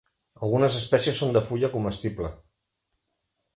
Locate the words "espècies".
0.79-1.19